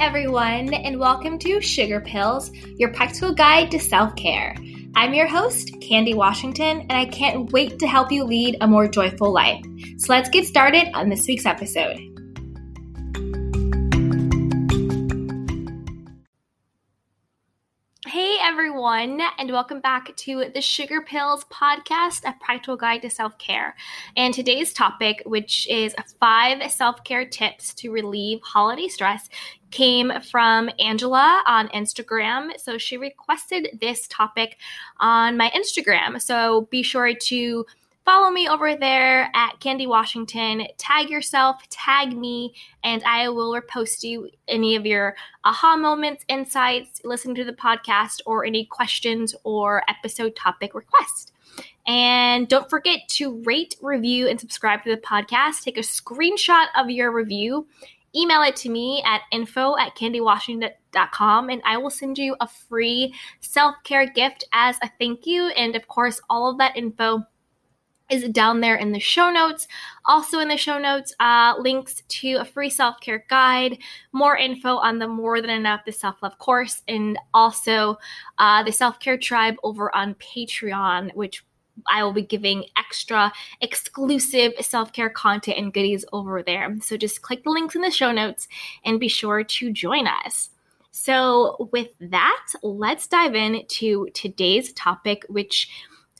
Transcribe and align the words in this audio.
everyone, 0.00 0.72
and 0.72 0.98
welcome 0.98 1.38
to 1.38 1.60
Sugar 1.60 2.00
Pills, 2.00 2.50
your 2.78 2.90
practical 2.90 3.34
guide 3.34 3.70
to 3.70 3.78
self 3.78 4.16
care. 4.16 4.56
I'm 4.96 5.12
your 5.12 5.26
host, 5.26 5.78
Candy 5.82 6.14
Washington, 6.14 6.80
and 6.80 6.92
I 6.92 7.04
can't 7.04 7.52
wait 7.52 7.78
to 7.80 7.86
help 7.86 8.10
you 8.10 8.24
lead 8.24 8.56
a 8.62 8.66
more 8.66 8.88
joyful 8.88 9.30
life. 9.30 9.62
So 9.98 10.14
let's 10.14 10.30
get 10.30 10.46
started 10.46 10.88
on 10.94 11.10
this 11.10 11.26
week's 11.28 11.44
episode. 11.44 12.09
Everyone, 19.00 19.26
and 19.38 19.50
welcome 19.50 19.80
back 19.80 20.14
to 20.14 20.50
the 20.52 20.60
Sugar 20.60 21.00
Pills 21.00 21.44
podcast, 21.44 22.22
a 22.28 22.34
practical 22.38 22.76
guide 22.76 23.00
to 23.00 23.08
self 23.08 23.38
care. 23.38 23.74
And 24.14 24.34
today's 24.34 24.74
topic, 24.74 25.22
which 25.24 25.66
is 25.70 25.94
five 26.20 26.70
self 26.70 27.02
care 27.02 27.24
tips 27.24 27.72
to 27.74 27.90
relieve 27.90 28.40
holiday 28.42 28.88
stress, 28.88 29.30
came 29.70 30.12
from 30.30 30.68
Angela 30.78 31.42
on 31.46 31.68
Instagram. 31.68 32.50
So 32.60 32.76
she 32.76 32.98
requested 32.98 33.78
this 33.80 34.06
topic 34.08 34.58
on 34.98 35.38
my 35.38 35.50
Instagram. 35.50 36.20
So 36.20 36.68
be 36.70 36.82
sure 36.82 37.14
to 37.14 37.64
follow 38.10 38.32
me 38.32 38.48
over 38.48 38.74
there 38.74 39.30
at 39.34 39.60
Candy 39.60 39.86
Washington. 39.86 40.66
Tag 40.78 41.08
yourself, 41.08 41.62
tag 41.68 42.12
me, 42.12 42.52
and 42.82 43.04
I 43.04 43.28
will 43.28 43.52
repost 43.52 44.02
you 44.02 44.28
any 44.48 44.74
of 44.74 44.84
your 44.84 45.14
aha 45.44 45.76
moments, 45.76 46.24
insights, 46.26 47.02
listening 47.04 47.36
to 47.36 47.44
the 47.44 47.52
podcast, 47.52 48.20
or 48.26 48.44
any 48.44 48.64
questions 48.64 49.36
or 49.44 49.84
episode 49.88 50.34
topic 50.34 50.74
requests. 50.74 51.30
And 51.86 52.48
don't 52.48 52.68
forget 52.68 52.98
to 53.10 53.40
rate, 53.44 53.76
review, 53.80 54.26
and 54.26 54.40
subscribe 54.40 54.82
to 54.82 54.90
the 54.90 55.00
podcast. 55.00 55.62
Take 55.62 55.78
a 55.78 55.82
screenshot 55.82 56.66
of 56.76 56.90
your 56.90 57.12
review 57.12 57.68
email 58.16 58.42
it 58.42 58.56
to 58.56 58.68
me 58.68 59.00
at 59.06 59.20
info 59.30 59.76
at 59.78 59.94
candywashington.com 59.94 61.48
and 61.48 61.62
I 61.64 61.76
will 61.76 61.90
send 61.90 62.18
you 62.18 62.34
a 62.40 62.48
free 62.48 63.14
self 63.38 63.76
care 63.84 64.04
gift 64.04 64.42
as 64.52 64.76
a 64.82 64.90
thank 64.98 65.26
you. 65.26 65.46
And 65.50 65.76
of 65.76 65.86
course, 65.86 66.20
all 66.28 66.50
of 66.50 66.58
that 66.58 66.76
info 66.76 67.24
is 68.10 68.28
down 68.28 68.60
there 68.60 68.76
in 68.76 68.92
the 68.92 69.00
show 69.00 69.30
notes. 69.30 69.68
Also, 70.04 70.38
in 70.40 70.48
the 70.48 70.56
show 70.56 70.78
notes, 70.78 71.14
uh, 71.20 71.54
links 71.58 72.02
to 72.08 72.34
a 72.34 72.44
free 72.44 72.70
self 72.70 73.00
care 73.00 73.24
guide, 73.28 73.78
more 74.12 74.36
info 74.36 74.76
on 74.76 74.98
the 74.98 75.08
More 75.08 75.40
Than 75.40 75.50
Enough, 75.50 75.82
the 75.86 75.92
self 75.92 76.22
love 76.22 76.38
course, 76.38 76.82
and 76.88 77.18
also 77.32 77.98
uh, 78.38 78.62
the 78.62 78.72
self 78.72 78.98
care 79.00 79.18
tribe 79.18 79.56
over 79.62 79.94
on 79.94 80.14
Patreon, 80.16 81.14
which 81.14 81.44
I 81.86 82.02
will 82.02 82.12
be 82.12 82.22
giving 82.22 82.64
extra 82.76 83.32
exclusive 83.60 84.52
self 84.60 84.92
care 84.92 85.10
content 85.10 85.58
and 85.58 85.72
goodies 85.72 86.04
over 86.12 86.42
there. 86.42 86.76
So 86.80 86.96
just 86.96 87.22
click 87.22 87.44
the 87.44 87.50
links 87.50 87.74
in 87.74 87.82
the 87.82 87.90
show 87.90 88.12
notes 88.12 88.48
and 88.84 89.00
be 89.00 89.08
sure 89.08 89.44
to 89.44 89.72
join 89.72 90.06
us. 90.06 90.50
So, 90.92 91.68
with 91.72 91.90
that, 92.00 92.46
let's 92.64 93.06
dive 93.06 93.36
into 93.36 94.08
today's 94.12 94.72
topic, 94.72 95.24
which 95.28 95.70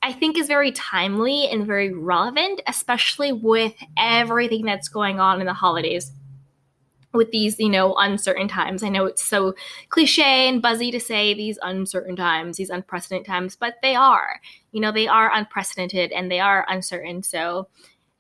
I 0.03 0.13
think 0.13 0.39
is 0.39 0.47
very 0.47 0.73
timely 0.73 1.47
and 1.49 1.67
very 1.67 1.93
relevant, 1.93 2.63
especially 2.67 3.33
with 3.33 3.75
everything 3.99 4.65
that's 4.65 4.89
going 4.89 5.21
on 5.21 5.41
in 5.41 5.47
the 5.47 5.53
holidays 5.53 6.13
with 7.13 7.31
these, 7.33 7.59
you 7.59 7.69
know, 7.69 7.95
uncertain 7.97 8.49
times. 8.49 8.83
I 8.83 8.89
know 8.89 9.05
it's 9.05 9.23
so 9.23 9.55
cliche 9.89 10.49
and 10.49 10.63
buzzy 10.63 10.91
to 10.93 11.01
say 11.01 11.35
these 11.35 11.59
uncertain 11.61 12.17
times, 12.17 12.57
these 12.57 12.71
unprecedented 12.71 13.27
times, 13.27 13.57
but 13.57 13.75
they 13.83 13.95
are. 13.95 14.41
You 14.73 14.81
know, 14.81 14.93
they 14.93 15.09
are 15.09 15.35
unprecedented 15.35 16.13
and 16.13 16.31
they 16.31 16.41
are 16.41 16.65
uncertain. 16.69 17.23
So 17.23 17.69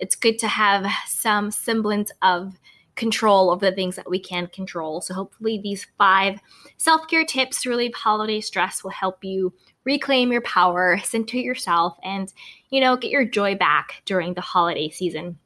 it's 0.00 0.16
good 0.16 0.38
to 0.40 0.48
have 0.48 0.86
some 1.06 1.50
semblance 1.50 2.10
of 2.22 2.58
control 2.96 3.50
over 3.50 3.70
the 3.70 3.76
things 3.76 3.96
that 3.96 4.10
we 4.10 4.18
can 4.18 4.48
control. 4.48 5.00
So 5.00 5.14
hopefully 5.14 5.60
these 5.62 5.86
five 5.96 6.40
self-care 6.76 7.24
tips 7.24 7.62
to 7.62 7.70
relieve 7.70 7.94
holiday 7.94 8.40
stress 8.40 8.82
will 8.82 8.90
help 8.90 9.24
you 9.24 9.52
reclaim 9.84 10.32
your 10.32 10.42
power, 10.42 10.98
center 10.98 11.36
yourself, 11.36 11.96
and, 12.02 12.32
you 12.70 12.80
know, 12.80 12.96
get 12.96 13.10
your 13.10 13.24
joy 13.24 13.54
back 13.54 14.02
during 14.04 14.34
the 14.34 14.40
holiday 14.40 14.90
season. 14.90 15.38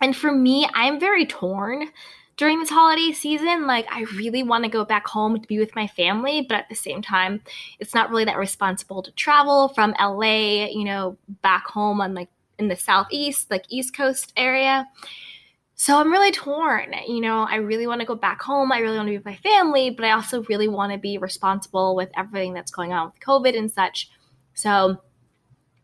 And 0.00 0.16
for 0.16 0.32
me, 0.32 0.68
I'm 0.74 1.00
very 1.00 1.26
torn 1.26 1.88
during 2.36 2.60
this 2.60 2.70
holiday 2.70 3.12
season. 3.12 3.66
Like, 3.66 3.86
I 3.90 4.02
really 4.14 4.42
want 4.42 4.64
to 4.64 4.70
go 4.70 4.84
back 4.84 5.06
home 5.06 5.40
to 5.40 5.46
be 5.46 5.58
with 5.58 5.74
my 5.74 5.86
family, 5.88 6.46
but 6.48 6.56
at 6.56 6.68
the 6.68 6.74
same 6.74 7.02
time, 7.02 7.42
it's 7.80 7.94
not 7.94 8.10
really 8.10 8.24
that 8.24 8.38
responsible 8.38 9.02
to 9.02 9.12
travel 9.12 9.68
from 9.68 9.94
LA, 10.00 10.66
you 10.66 10.84
know, 10.84 11.16
back 11.42 11.66
home 11.66 12.00
on 12.00 12.14
like 12.14 12.28
in 12.58 12.68
the 12.68 12.76
southeast, 12.76 13.50
like 13.50 13.64
East 13.68 13.94
Coast 13.94 14.32
area. 14.36 14.86
So 15.80 15.96
I'm 15.96 16.10
really 16.10 16.32
torn. 16.32 16.92
You 17.06 17.20
know, 17.20 17.46
I 17.48 17.54
really 17.56 17.86
want 17.86 18.00
to 18.00 18.06
go 18.06 18.16
back 18.16 18.42
home. 18.42 18.72
I 18.72 18.80
really 18.80 18.96
want 18.96 19.06
to 19.06 19.12
be 19.12 19.16
with 19.16 19.24
my 19.24 19.36
family, 19.36 19.90
but 19.90 20.04
I 20.04 20.10
also 20.10 20.42
really 20.44 20.66
want 20.66 20.92
to 20.92 20.98
be 20.98 21.18
responsible 21.18 21.94
with 21.94 22.10
everything 22.16 22.52
that's 22.52 22.72
going 22.72 22.92
on 22.92 23.06
with 23.06 23.20
COVID 23.20 23.56
and 23.56 23.70
such. 23.70 24.10
So 24.54 25.00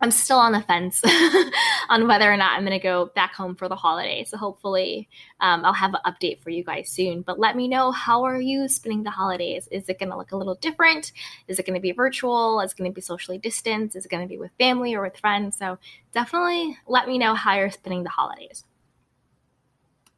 I'm 0.01 0.11
still 0.11 0.39
on 0.41 0.51
the 0.51 0.63
fence 0.63 1.01
on 1.89 2.09
whether 2.09 2.31
or 2.31 2.37
not 2.37 2.55
I'm 2.55 2.65
going 2.65 2.77
to 2.77 2.83
go 2.83 3.13
back 3.15 3.37
home 3.37 3.55
for 3.55 3.69
the 3.69 3.77
holiday. 3.77 4.25
So 4.25 4.37
hopefully, 4.37 5.09
um, 5.39 5.65
I'll 5.65 5.73
have 5.73 5.95
an 5.95 6.01
update 6.05 6.43
for 6.43 6.51
you 6.51 6.65
guys 6.65 6.91
soon. 6.91 7.23
But 7.23 7.39
let 7.39 7.55
me 7.55 7.69
know 7.69 7.93
how 7.93 8.25
are 8.25 8.41
you 8.41 8.67
spending 8.67 9.05
the 9.05 9.11
holidays? 9.11 9.69
Is 9.71 9.89
it 9.89 10.01
going 10.01 10.11
to 10.11 10.19
look 10.19 10.33
a 10.33 10.37
little 10.37 10.57
different? 10.57 11.13
Is 11.47 11.61
it 11.61 11.67
going 11.67 11.79
to 11.79 11.81
be 11.81 11.93
virtual? 11.93 12.61
Is 12.63 12.73
it 12.73 12.79
going 12.79 12.91
to 12.91 12.95
be 12.95 13.01
socially 13.01 13.39
distanced? 13.39 13.95
Is 13.95 14.07
it 14.07 14.11
going 14.11 14.25
to 14.25 14.29
be 14.29 14.39
with 14.39 14.51
family 14.59 14.93
or 14.97 15.03
with 15.03 15.19
friends? 15.19 15.57
So 15.57 15.79
definitely 16.13 16.77
let 16.89 17.07
me 17.07 17.17
know 17.17 17.37
how 17.37 17.55
you're 17.55 17.71
spending 17.71 18.03
the 18.03 18.11
holidays. 18.11 18.65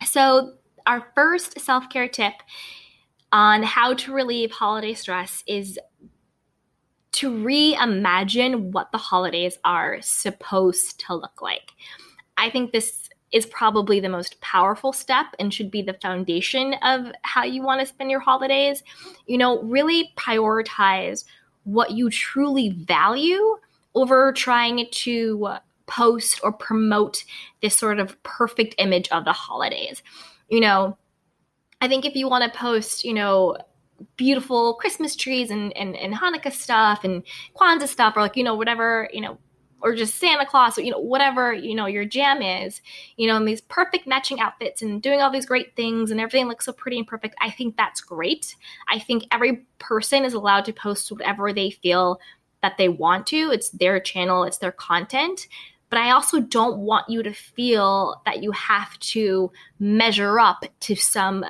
So, 0.04 0.54
our 0.86 1.06
first 1.14 1.58
self 1.60 1.88
care 1.88 2.08
tip 2.08 2.34
on 3.32 3.62
how 3.62 3.94
to 3.94 4.12
relieve 4.12 4.52
holiday 4.52 4.94
stress 4.94 5.42
is 5.46 5.78
to 7.12 7.30
reimagine 7.30 8.72
what 8.72 8.92
the 8.92 8.98
holidays 8.98 9.58
are 9.64 9.98
supposed 10.02 11.00
to 11.00 11.14
look 11.14 11.40
like. 11.40 11.72
I 12.36 12.50
think 12.50 12.72
this 12.72 13.08
is 13.32 13.46
probably 13.46 14.00
the 14.00 14.08
most 14.08 14.40
powerful 14.40 14.92
step 14.92 15.26
and 15.38 15.52
should 15.52 15.70
be 15.70 15.82
the 15.82 15.98
foundation 16.00 16.74
of 16.82 17.10
how 17.22 17.42
you 17.42 17.62
want 17.62 17.80
to 17.80 17.86
spend 17.86 18.10
your 18.10 18.20
holidays. 18.20 18.82
You 19.26 19.38
know, 19.38 19.62
really 19.62 20.12
prioritize 20.16 21.24
what 21.64 21.92
you 21.92 22.10
truly 22.10 22.70
value 22.70 23.56
over 23.94 24.32
trying 24.32 24.86
to 24.90 25.56
post 25.86 26.40
or 26.42 26.52
promote 26.52 27.24
this 27.62 27.76
sort 27.76 27.98
of 27.98 28.20
perfect 28.22 28.74
image 28.78 29.08
of 29.08 29.24
the 29.24 29.32
holidays. 29.32 30.02
You 30.48 30.60
know, 30.60 30.96
I 31.80 31.88
think 31.88 32.04
if 32.04 32.14
you 32.14 32.28
want 32.28 32.52
to 32.52 32.58
post, 32.58 33.04
you 33.04 33.14
know, 33.14 33.56
beautiful 34.16 34.74
Christmas 34.74 35.16
trees 35.16 35.50
and, 35.50 35.76
and, 35.76 35.96
and 35.96 36.14
Hanukkah 36.14 36.52
stuff 36.52 37.04
and 37.04 37.22
Kwanzaa 37.56 37.88
stuff 37.88 38.16
or 38.16 38.22
like, 38.22 38.36
you 38.36 38.44
know, 38.44 38.54
whatever, 38.54 39.08
you 39.12 39.20
know, 39.20 39.38
or 39.82 39.94
just 39.94 40.16
Santa 40.16 40.46
Claus 40.46 40.78
or, 40.78 40.82
you 40.82 40.90
know, 40.90 40.98
whatever, 40.98 41.52
you 41.52 41.74
know, 41.74 41.86
your 41.86 42.04
jam 42.04 42.42
is, 42.42 42.80
you 43.16 43.26
know, 43.26 43.36
and 43.36 43.46
these 43.46 43.60
perfect 43.60 44.06
matching 44.06 44.40
outfits 44.40 44.82
and 44.82 45.02
doing 45.02 45.20
all 45.20 45.30
these 45.30 45.46
great 45.46 45.76
things 45.76 46.10
and 46.10 46.20
everything 46.20 46.48
looks 46.48 46.64
so 46.64 46.72
pretty 46.72 46.98
and 46.98 47.06
perfect. 47.06 47.36
I 47.40 47.50
think 47.50 47.76
that's 47.76 48.00
great. 48.00 48.56
I 48.88 48.98
think 48.98 49.24
every 49.30 49.66
person 49.78 50.24
is 50.24 50.34
allowed 50.34 50.64
to 50.66 50.72
post 50.72 51.12
whatever 51.12 51.52
they 51.52 51.70
feel 51.70 52.18
that 52.62 52.78
they 52.78 52.88
want 52.88 53.26
to. 53.28 53.50
It's 53.52 53.70
their 53.70 54.00
channel, 54.00 54.44
it's 54.44 54.58
their 54.58 54.72
content 54.72 55.46
but 55.90 55.98
I 55.98 56.10
also 56.10 56.40
don't 56.40 56.78
want 56.78 57.08
you 57.08 57.22
to 57.22 57.32
feel 57.32 58.20
that 58.26 58.42
you 58.42 58.52
have 58.52 58.98
to 59.00 59.50
measure 59.78 60.40
up 60.40 60.64
to 60.80 60.96
some, 60.96 61.44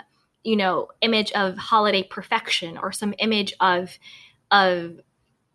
you 0.44 0.56
know, 0.56 0.88
image 1.00 1.32
of 1.32 1.56
holiday 1.56 2.02
perfection 2.02 2.78
or 2.78 2.92
some 2.92 3.14
image 3.18 3.54
of 3.60 3.98
of 4.50 5.00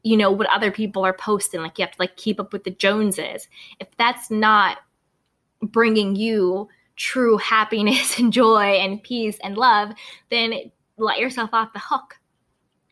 you 0.03 0.18
know 0.18 0.31
what 0.31 0.50
other 0.50 0.72
people 0.72 1.06
are 1.06 1.14
posting. 1.14 1.62
Like 1.62 1.78
you 1.78 1.86
have 1.86 1.96
to 1.96 2.02
like 2.02 2.18
keep 2.18 2.40
up 2.40 2.53
with 2.53 2.64
the 2.64 2.72
joneses. 2.72 3.47
If 3.80 3.88
that's 3.97 4.31
not 4.31 4.80
bringing 5.62 6.16
you 6.16 6.68
true 6.95 7.38
happiness 7.38 8.19
and 8.19 8.31
joy 8.31 8.78
and 8.80 9.01
peace 9.01 9.38
and 9.44 9.57
love 9.57 9.92
then 10.30 10.54
let 10.98 11.19
yourself 11.19 11.50
off 11.54 11.74
the 11.74 11.80
hook 11.80 12.18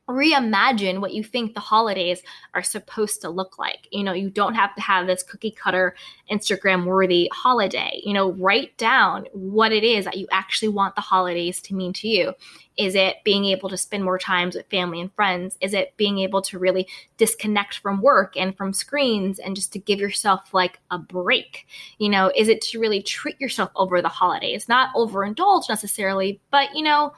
reimagine 0.09 0.99
what 0.99 1.13
you 1.13 1.23
think 1.23 1.53
the 1.53 1.59
holidays 1.59 2.21
are 2.53 2.63
supposed 2.63 3.21
to 3.21 3.29
look 3.29 3.59
like. 3.59 3.87
You 3.91 4.03
know, 4.03 4.13
you 4.13 4.29
don't 4.29 4.55
have 4.55 4.75
to 4.75 4.81
have 4.81 5.07
this 5.07 5.23
cookie 5.23 5.51
cutter 5.51 5.95
Instagram 6.31 6.85
worthy 6.85 7.29
holiday. 7.31 8.01
You 8.03 8.13
know, 8.13 8.31
write 8.33 8.75
down 8.77 9.27
what 9.33 9.71
it 9.71 9.83
is 9.83 10.05
that 10.05 10.17
you 10.17 10.27
actually 10.31 10.69
want 10.69 10.95
the 10.95 11.01
holidays 11.01 11.61
to 11.63 11.75
mean 11.75 11.93
to 11.93 12.07
you. 12.07 12.33
Is 12.77 12.95
it 12.95 13.17
being 13.25 13.43
able 13.45 13.69
to 13.69 13.77
spend 13.77 14.05
more 14.05 14.17
times 14.17 14.55
with 14.55 14.65
family 14.67 15.01
and 15.01 15.13
friends? 15.13 15.57
Is 15.59 15.73
it 15.73 15.93
being 15.97 16.19
able 16.19 16.41
to 16.43 16.57
really 16.57 16.87
disconnect 17.17 17.79
from 17.79 18.01
work 18.01 18.37
and 18.37 18.55
from 18.55 18.71
screens 18.71 19.37
and 19.37 19.53
just 19.53 19.73
to 19.73 19.79
give 19.79 19.99
yourself 19.99 20.53
like 20.53 20.79
a 20.89 20.97
break? 20.97 21.67
You 21.97 22.07
know, 22.07 22.31
is 22.35 22.47
it 22.47 22.61
to 22.61 22.79
really 22.79 23.03
treat 23.03 23.39
yourself 23.39 23.69
over 23.75 24.01
the 24.01 24.07
holidays? 24.07 24.69
Not 24.69 24.95
overindulge 24.95 25.67
necessarily, 25.67 26.39
but 26.51 26.73
you 26.73 26.83
know, 26.83 27.11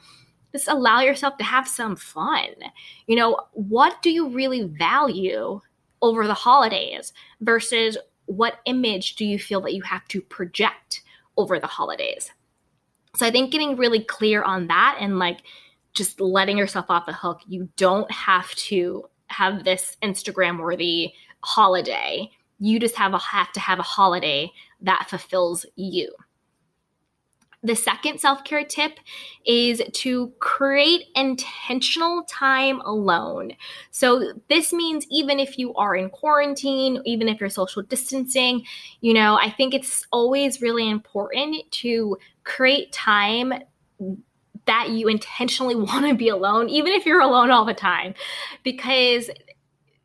just 0.52 0.68
allow 0.68 1.00
yourself 1.00 1.36
to 1.38 1.44
have 1.44 1.66
some 1.66 1.96
fun. 1.96 2.48
You 3.06 3.16
know, 3.16 3.40
what 3.52 4.00
do 4.02 4.10
you 4.10 4.28
really 4.28 4.64
value 4.64 5.60
over 6.00 6.26
the 6.26 6.34
holidays 6.34 7.12
versus 7.40 7.96
what 8.26 8.60
image 8.66 9.16
do 9.16 9.24
you 9.24 9.38
feel 9.38 9.60
that 9.62 9.74
you 9.74 9.82
have 9.82 10.06
to 10.08 10.20
project 10.20 11.02
over 11.36 11.58
the 11.58 11.66
holidays? 11.66 12.30
So 13.16 13.26
I 13.26 13.30
think 13.30 13.52
getting 13.52 13.76
really 13.76 14.02
clear 14.02 14.42
on 14.42 14.68
that 14.68 14.98
and 15.00 15.18
like 15.18 15.42
just 15.94 16.20
letting 16.20 16.56
yourself 16.56 16.86
off 16.88 17.06
the 17.06 17.12
hook. 17.12 17.40
You 17.46 17.68
don't 17.76 18.10
have 18.10 18.50
to 18.54 19.04
have 19.26 19.64
this 19.64 19.96
Instagram 20.02 20.60
worthy 20.60 21.12
holiday. 21.42 22.30
You 22.58 22.78
just 22.78 22.96
have 22.96 23.12
a 23.14 23.18
have 23.18 23.52
to 23.52 23.60
have 23.60 23.78
a 23.78 23.82
holiday 23.82 24.50
that 24.80 25.08
fulfills 25.08 25.66
you. 25.76 26.10
The 27.64 27.76
second 27.76 28.18
self 28.18 28.42
care 28.42 28.64
tip 28.64 28.98
is 29.46 29.80
to 29.92 30.32
create 30.40 31.04
intentional 31.14 32.24
time 32.24 32.80
alone. 32.80 33.52
So, 33.92 34.32
this 34.48 34.72
means 34.72 35.06
even 35.10 35.38
if 35.38 35.58
you 35.58 35.72
are 35.74 35.94
in 35.94 36.10
quarantine, 36.10 37.00
even 37.04 37.28
if 37.28 37.40
you're 37.40 37.50
social 37.50 37.82
distancing, 37.82 38.64
you 39.00 39.14
know, 39.14 39.36
I 39.36 39.50
think 39.50 39.74
it's 39.74 40.06
always 40.10 40.60
really 40.60 40.90
important 40.90 41.70
to 41.70 42.16
create 42.44 42.92
time 42.92 43.52
that 44.66 44.90
you 44.90 45.08
intentionally 45.08 45.74
want 45.76 46.06
to 46.06 46.14
be 46.14 46.28
alone, 46.28 46.68
even 46.68 46.92
if 46.92 47.06
you're 47.06 47.20
alone 47.20 47.50
all 47.50 47.64
the 47.64 47.74
time, 47.74 48.14
because 48.62 49.30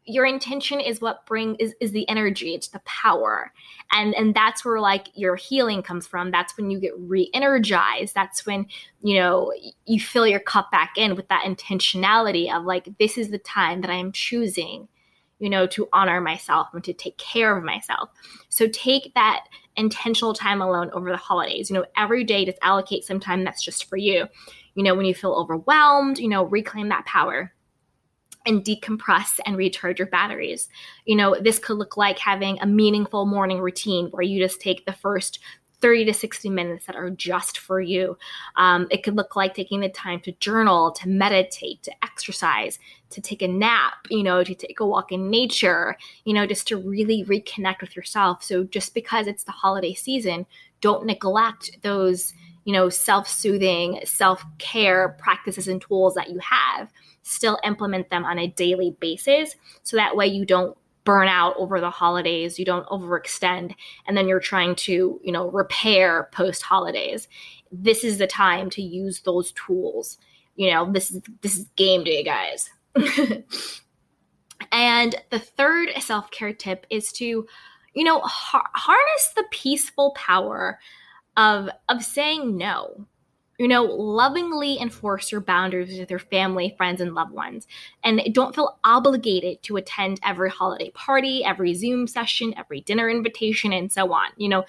your 0.08 0.26
intention 0.26 0.80
is 0.80 1.02
what 1.02 1.26
bring 1.26 1.56
is, 1.56 1.76
is 1.82 1.92
the 1.92 2.08
energy 2.08 2.56
it's 2.56 2.70
the 2.70 2.80
power. 2.80 3.52
And 3.92 4.16
and 4.16 4.34
that's 4.34 4.64
where 4.64 4.80
like 4.80 5.08
your 5.14 5.36
healing 5.36 5.84
comes 5.84 6.08
from. 6.08 6.32
That's 6.32 6.56
when 6.56 6.72
you 6.72 6.80
get 6.80 6.94
re-energized. 6.98 8.16
That's 8.16 8.46
when 8.46 8.68
you 9.02 9.20
know 9.20 9.54
you 9.86 10.00
fill 10.00 10.26
your 10.26 10.40
cup 10.40 10.72
back 10.72 10.94
in 10.98 11.16
with 11.16 11.28
that 11.28 11.44
intentionality 11.46 12.52
of 12.52 12.64
like 12.64 12.88
this 12.98 13.18
is 13.18 13.30
the 13.30 13.38
time 13.38 13.82
that 13.82 13.92
i 13.92 13.96
am 13.96 14.12
choosing 14.12 14.88
you 15.40 15.50
know 15.50 15.68
to 15.68 15.88
honor 15.94 16.20
myself 16.20 16.70
and 16.74 16.84
to 16.84 16.94
take 16.94 17.18
care 17.18 17.56
of 17.56 17.64
myself. 17.64 18.10
So 18.50 18.68
take 18.68 19.14
that 19.14 19.46
intentional 19.76 20.34
time 20.34 20.62
alone 20.62 20.90
over 20.94 21.12
the 21.12 21.18
holidays. 21.18 21.70
You 21.70 21.76
know 21.76 21.86
every 21.96 22.24
day 22.24 22.46
just 22.46 22.58
allocate 22.62 23.04
some 23.04 23.20
time 23.20 23.44
that's 23.44 23.64
just 23.64 23.86
for 23.86 23.98
you. 23.98 24.28
You 24.74 24.84
know 24.84 24.96
when 24.96 25.06
you 25.06 25.14
feel 25.14 25.34
overwhelmed 25.34 26.18
you 26.18 26.30
know 26.30 26.44
reclaim 26.46 26.90
that 26.90 27.06
power 27.06 27.54
and 28.48 28.64
decompress 28.64 29.40
and 29.46 29.58
recharge 29.58 30.00
your 30.00 30.08
batteries. 30.08 30.70
You 31.06 31.16
know, 31.16 31.36
this 31.40 31.60
could 31.60 31.78
look 31.78 31.98
like 31.98 32.18
having 32.18 32.58
a 32.60 32.66
meaningful 32.66 33.26
morning 33.26 33.60
routine 33.60 34.08
where 34.08 34.24
you 34.24 34.42
just 34.42 34.62
take 34.62 34.86
the 34.86 34.94
first 34.94 35.40
30 35.80 36.06
to 36.06 36.14
60 36.14 36.50
minutes 36.50 36.86
that 36.88 36.96
are 36.96 37.12
just 37.12 37.60
for 37.60 37.80
you. 37.80 38.18
Um, 38.56 38.88
it 38.90 39.04
could 39.04 39.16
look 39.16 39.36
like 39.36 39.54
taking 39.54 39.82
the 39.82 39.90
time 39.90 40.20
to 40.22 40.32
journal, 40.34 40.92
to 40.94 41.08
meditate, 41.08 41.84
to 41.84 41.92
exercise, 42.04 42.80
to 43.12 43.22
take 43.22 43.42
a 43.42 43.48
nap, 43.48 43.94
you 44.10 44.24
know, 44.24 44.44
to 44.44 44.56
take 44.56 44.80
a 44.80 44.86
walk 44.86 45.12
in 45.12 45.30
nature, 45.30 45.96
you 46.24 46.34
know, 46.34 46.48
just 46.48 46.68
to 46.70 46.78
really 46.78 47.24
reconnect 47.26 47.82
with 47.82 47.96
yourself. 47.96 48.44
So 48.44 48.64
just 48.64 48.94
because 48.94 49.28
it's 49.28 49.44
the 49.44 49.52
holiday 49.52 49.94
season, 49.94 50.46
don't 50.82 51.06
neglect 51.06 51.78
those, 51.84 52.34
you 52.68 52.74
know, 52.74 52.90
self 52.90 53.30
soothing, 53.30 54.02
self 54.04 54.44
care 54.58 55.16
practices 55.20 55.70
and 55.70 55.82
tools 55.82 56.16
that 56.16 56.30
you 56.30 56.38
have 56.40 56.92
still 57.24 57.58
implement 57.64 58.10
them 58.10 58.26
on 58.26 58.38
a 58.38 58.48
daily 58.48 58.96
basis. 59.00 59.56
So 59.84 59.96
that 59.96 60.18
way 60.18 60.28
you 60.28 60.46
don't 60.46 60.78
burn 61.06 61.30
out 61.30 61.56
over 61.56 61.80
the 61.80 61.90
holidays 61.90 62.60
you 62.60 62.66
don't 62.66 62.86
overextend 62.88 63.74
and 64.06 64.18
then 64.18 64.28
you're 64.28 64.42
trying 64.42 64.76
to 64.76 65.18
you 65.24 65.32
know 65.32 65.50
repair 65.52 66.28
post 66.34 66.62
holidays 66.62 67.30
this 67.72 68.04
is 68.04 68.18
the 68.18 68.28
time 68.28 68.70
to 68.72 68.82
use 68.82 69.22
those 69.22 69.54
tools. 69.54 70.18
You 70.58 70.72
know 70.72 70.92
this 70.92 71.10
is 71.10 71.22
this 71.42 71.58
is 71.58 71.70
game 71.76 72.04
day 72.04 72.24
guys. 72.24 72.70
And 74.72 75.16
the 75.30 75.40
third 75.40 75.90
self-care 76.00 76.52
tip 76.52 76.86
is 76.90 77.12
to 77.14 77.48
you 77.94 78.04
know 78.04 78.20
har- 78.20 78.70
harness 78.74 79.34
the 79.36 79.46
peaceful 79.52 80.12
power 80.18 80.80
of 81.38 81.70
of 81.88 82.04
saying 82.04 82.58
no 82.58 83.08
you 83.58 83.68
know, 83.68 83.84
lovingly 83.84 84.80
enforce 84.80 85.32
your 85.32 85.42
boundaries 85.42 85.98
with 85.98 86.12
your 86.12 86.20
family, 86.20 86.76
friends, 86.78 87.02
and 87.02 87.16
loved 87.16 87.32
ones. 87.32 87.68
And 88.04 88.22
don't 88.32 88.54
feel 88.54 88.78
obligated 88.84 89.64
to 89.64 89.78
attend 89.78 90.20
every 90.24 90.50
holiday 90.50 90.92
party, 90.92 91.44
every 91.44 91.74
Zoom 91.74 92.06
session, 92.06 92.54
every 92.56 92.82
dinner 92.82 93.10
invitation, 93.10 93.74
and 93.74 93.92
so 93.92 94.14
on. 94.14 94.30
You 94.38 94.50
know, 94.50 94.66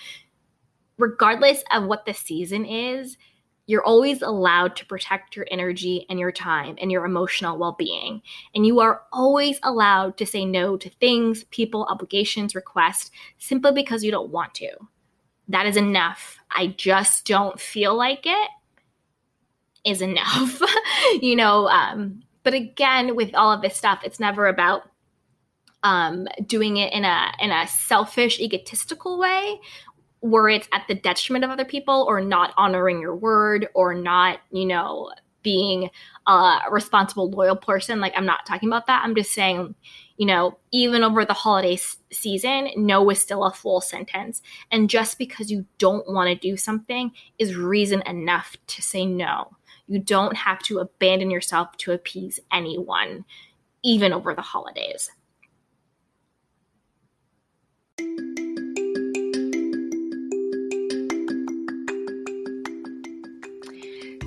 regardless 0.97 1.63
of 1.71 1.85
what 1.85 2.07
the 2.07 2.15
season 2.15 2.65
is, 2.65 3.19
you're 3.67 3.85
always 3.85 4.23
allowed 4.23 4.75
to 4.77 4.87
protect 4.87 5.37
your 5.37 5.47
energy 5.51 6.07
and 6.09 6.19
your 6.19 6.33
time 6.33 6.77
and 6.81 6.91
your 6.91 7.05
emotional 7.05 7.59
well 7.59 7.77
being. 7.79 8.23
And 8.55 8.67
you 8.67 8.81
are 8.81 9.03
always 9.13 9.61
allowed 9.63 10.17
to 10.17 10.25
say 10.25 10.47
no 10.47 10.79
to 10.79 10.89
things, 10.89 11.45
people, 11.51 11.87
obligations, 11.91 12.55
requests 12.55 13.11
simply 13.37 13.73
because 13.73 14.03
you 14.03 14.11
don't 14.11 14.31
want 14.31 14.55
to. 14.55 14.71
That 15.49 15.67
is 15.67 15.77
enough. 15.77 16.39
I 16.51 16.69
just 16.69 17.27
don't 17.27 17.59
feel 17.61 17.97
like 17.97 18.27
it 18.27 18.51
is 19.85 20.03
enough, 20.03 20.61
you 21.21 21.37
know. 21.37 21.69
Um, 21.69 22.23
but 22.43 22.55
again, 22.55 23.17
with 23.17 23.35
all 23.35 23.53
of 23.53 23.63
this 23.63 23.77
stuff, 23.77 24.01
it's 24.05 24.21
never 24.21 24.47
about 24.47 24.83
um, 25.83 26.27
doing 26.47 26.77
it 26.77 26.93
in 26.93 27.05
a 27.05 27.33
in 27.41 27.51
a 27.51 27.67
selfish, 27.67 28.41
egotistical 28.41 29.19
way, 29.19 29.61
where 30.21 30.49
it's 30.49 30.69
at 30.73 30.85
the 30.89 30.95
detriment 30.95 31.45
of 31.45 31.51
other 31.51 31.65
people, 31.65 32.05
or 32.09 32.21
not 32.21 32.53
honoring 32.57 33.01
your 33.01 33.17
word, 33.17 33.69
or 33.75 33.95
not, 33.95 34.41
you 34.51 34.67
know, 34.67 35.11
being 35.43 35.91
a 36.27 36.59
responsible, 36.71 37.31
loyal 37.31 37.57
person. 37.57 38.01
Like 38.01 38.13
I'm 38.17 38.27
not 38.27 38.47
talking 38.47 38.69
about 38.69 38.87
that. 38.87 39.03
I'm 39.05 39.15
just 39.15 39.33
saying, 39.33 39.75
you 40.17 40.27
know, 40.27 40.59
even 40.73 41.03
over 41.03 41.25
the 41.25 41.33
holiday 41.33 41.75
s- 41.75 41.97
season, 42.13 42.71
no 42.77 43.09
is 43.11 43.21
still 43.21 43.45
a 43.45 43.53
full 43.53 43.81
sentence. 43.81 44.43
And 44.71 44.91
just 44.91 45.19
because 45.19 45.51
you 45.51 45.65
don't 45.79 46.11
want 46.13 46.29
to 46.29 46.35
do 46.35 46.57
something 46.57 47.13
is 47.39 47.57
reason 47.57 48.03
enough 48.07 48.57
to 48.69 48.83
say 48.83 49.07
no. 49.07 49.51
You 49.87 50.01
don't 50.01 50.37
have 50.37 50.59
to 50.65 50.81
abandon 50.81 51.31
yourself 51.31 51.77
to 51.79 51.93
appease 51.93 52.41
anyone, 52.53 53.25
even 53.83 54.13
over 54.13 54.35
the 54.35 54.43
holidays. 54.43 55.11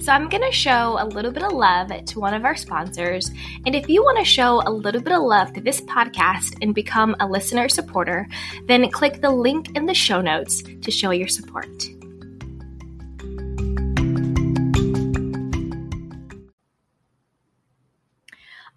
So, 0.01 0.11
I'm 0.11 0.29
going 0.29 0.41
to 0.41 0.51
show 0.51 0.97
a 0.99 1.05
little 1.05 1.29
bit 1.29 1.43
of 1.43 1.53
love 1.53 1.91
to 2.05 2.19
one 2.19 2.33
of 2.33 2.43
our 2.43 2.55
sponsors. 2.55 3.29
And 3.67 3.75
if 3.75 3.87
you 3.87 4.01
want 4.01 4.17
to 4.17 4.25
show 4.25 4.63
a 4.65 4.71
little 4.71 4.99
bit 4.99 5.13
of 5.13 5.21
love 5.21 5.53
to 5.53 5.61
this 5.61 5.79
podcast 5.81 6.57
and 6.63 6.73
become 6.73 7.15
a 7.19 7.27
listener 7.27 7.69
supporter, 7.69 8.27
then 8.67 8.89
click 8.89 9.21
the 9.21 9.29
link 9.29 9.77
in 9.77 9.85
the 9.85 9.93
show 9.93 10.19
notes 10.19 10.63
to 10.63 10.89
show 10.89 11.11
your 11.11 11.27
support. 11.27 11.67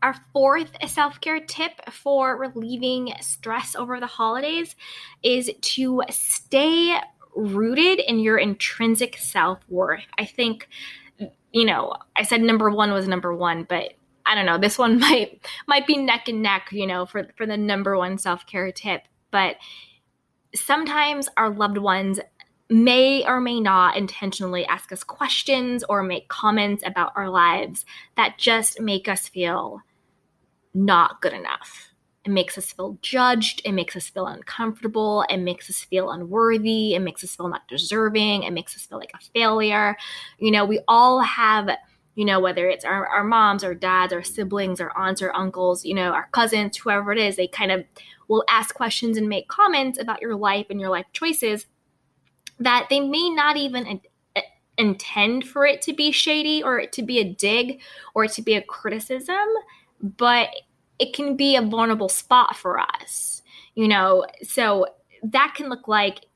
Our 0.02 0.14
fourth 0.34 0.76
self 0.90 1.22
care 1.22 1.40
tip 1.40 1.90
for 1.90 2.36
relieving 2.36 3.14
stress 3.22 3.74
over 3.74 3.98
the 3.98 4.06
holidays 4.06 4.76
is 5.22 5.50
to 5.58 6.02
stay 6.10 7.00
rooted 7.34 7.98
in 8.00 8.18
your 8.18 8.36
intrinsic 8.36 9.16
self 9.16 9.60
worth. 9.70 10.04
I 10.18 10.26
think, 10.26 10.68
you 11.54 11.64
know, 11.64 11.94
I 12.16 12.24
said 12.24 12.42
number 12.42 12.68
one 12.68 12.92
was 12.92 13.06
number 13.06 13.34
one, 13.34 13.62
but 13.62 13.92
I 14.26 14.34
don't 14.34 14.44
know. 14.44 14.58
This 14.58 14.76
one 14.76 14.98
might 14.98 15.46
might 15.66 15.86
be 15.86 15.96
neck 15.96 16.28
and 16.28 16.42
neck, 16.42 16.68
you 16.72 16.86
know, 16.86 17.06
for 17.06 17.28
for 17.36 17.46
the 17.46 17.56
number 17.56 17.96
one 17.96 18.18
self 18.18 18.44
care 18.44 18.70
tip. 18.72 19.02
But 19.30 19.56
sometimes 20.54 21.28
our 21.36 21.50
loved 21.50 21.78
ones 21.78 22.20
may 22.68 23.24
or 23.26 23.40
may 23.40 23.60
not 23.60 23.96
intentionally 23.96 24.66
ask 24.66 24.90
us 24.90 25.04
questions 25.04 25.84
or 25.88 26.02
make 26.02 26.28
comments 26.28 26.82
about 26.84 27.12
our 27.14 27.30
lives 27.30 27.84
that 28.16 28.38
just 28.38 28.80
make 28.80 29.06
us 29.06 29.28
feel 29.28 29.80
not 30.72 31.20
good 31.20 31.32
enough. 31.32 31.93
It 32.24 32.30
makes 32.30 32.56
us 32.56 32.72
feel 32.72 32.98
judged. 33.02 33.60
It 33.64 33.72
makes 33.72 33.96
us 33.96 34.08
feel 34.08 34.26
uncomfortable. 34.26 35.24
It 35.28 35.38
makes 35.38 35.68
us 35.68 35.82
feel 35.82 36.10
unworthy. 36.10 36.94
It 36.94 37.00
makes 37.00 37.22
us 37.22 37.36
feel 37.36 37.48
not 37.48 37.68
deserving. 37.68 38.44
It 38.44 38.52
makes 38.52 38.74
us 38.74 38.86
feel 38.86 38.98
like 38.98 39.12
a 39.14 39.22
failure. 39.34 39.96
You 40.38 40.50
know, 40.50 40.64
we 40.64 40.80
all 40.88 41.20
have, 41.20 41.68
you 42.14 42.24
know, 42.24 42.40
whether 42.40 42.68
it's 42.68 42.84
our, 42.84 43.06
our 43.06 43.24
moms, 43.24 43.62
our 43.62 43.74
dads, 43.74 44.12
our 44.12 44.22
siblings, 44.22 44.80
our 44.80 44.96
aunts, 44.96 45.20
or 45.20 45.36
uncles, 45.36 45.84
you 45.84 45.94
know, 45.94 46.12
our 46.12 46.28
cousins, 46.32 46.78
whoever 46.78 47.12
it 47.12 47.18
is, 47.18 47.36
they 47.36 47.46
kind 47.46 47.70
of 47.70 47.84
will 48.28 48.44
ask 48.48 48.74
questions 48.74 49.18
and 49.18 49.28
make 49.28 49.48
comments 49.48 49.98
about 49.98 50.22
your 50.22 50.34
life 50.34 50.66
and 50.70 50.80
your 50.80 50.90
life 50.90 51.06
choices 51.12 51.66
that 52.58 52.86
they 52.88 53.00
may 53.00 53.30
not 53.30 53.56
even 53.56 54.00
uh, 54.36 54.40
intend 54.78 55.46
for 55.46 55.66
it 55.66 55.82
to 55.82 55.92
be 55.92 56.10
shady 56.10 56.62
or 56.62 56.78
it 56.78 56.92
to 56.92 57.02
be 57.02 57.18
a 57.18 57.24
dig 57.24 57.80
or 58.14 58.26
to 58.26 58.42
be 58.42 58.54
a 58.54 58.62
criticism 58.62 59.36
but 60.16 60.48
it 60.98 61.12
can 61.14 61.36
be 61.36 61.56
a 61.56 61.62
vulnerable 61.62 62.08
spot 62.08 62.56
for 62.56 62.78
us, 62.78 63.42
you 63.74 63.88
know. 63.88 64.24
So 64.42 64.86
that 65.22 65.54
can 65.56 65.68
look 65.68 65.88
like 65.88 66.26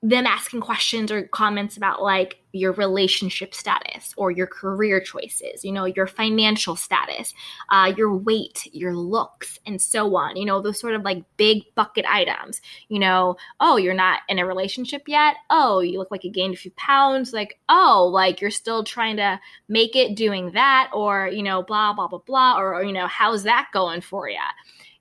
them 0.00 0.26
asking 0.26 0.60
questions 0.60 1.10
or 1.10 1.24
comments 1.24 1.76
about 1.76 2.00
like 2.00 2.36
your 2.52 2.72
relationship 2.72 3.52
status 3.52 4.14
or 4.16 4.30
your 4.30 4.46
career 4.46 5.00
choices, 5.00 5.64
you 5.64 5.72
know, 5.72 5.86
your 5.86 6.06
financial 6.06 6.76
status, 6.76 7.34
uh, 7.70 7.92
your 7.96 8.14
weight, 8.14 8.68
your 8.72 8.94
looks, 8.94 9.58
and 9.66 9.80
so 9.80 10.14
on. 10.14 10.36
You 10.36 10.46
know, 10.46 10.62
those 10.62 10.78
sort 10.78 10.94
of 10.94 11.02
like 11.02 11.24
big 11.36 11.64
bucket 11.74 12.04
items. 12.06 12.60
You 12.88 13.00
know, 13.00 13.36
oh, 13.58 13.76
you're 13.76 13.92
not 13.92 14.20
in 14.28 14.38
a 14.38 14.46
relationship 14.46 15.02
yet. 15.08 15.34
Oh, 15.50 15.80
you 15.80 15.98
look 15.98 16.12
like 16.12 16.22
you 16.22 16.30
gained 16.30 16.54
a 16.54 16.58
few 16.58 16.70
pounds. 16.72 17.32
Like, 17.32 17.58
oh, 17.68 18.08
like 18.12 18.40
you're 18.40 18.52
still 18.52 18.84
trying 18.84 19.16
to 19.16 19.40
make 19.68 19.96
it 19.96 20.14
doing 20.14 20.52
that, 20.52 20.90
or, 20.94 21.26
you 21.26 21.42
know, 21.42 21.64
blah, 21.64 21.92
blah, 21.92 22.06
blah, 22.06 22.20
blah, 22.24 22.58
or, 22.58 22.76
or 22.76 22.84
you 22.84 22.92
know, 22.92 23.08
how's 23.08 23.42
that 23.42 23.68
going 23.72 24.00
for 24.00 24.28
you? 24.28 24.38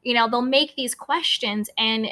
You 0.01 0.15
know, 0.15 0.27
they'll 0.27 0.41
make 0.41 0.75
these 0.75 0.95
questions 0.95 1.69
and 1.77 2.07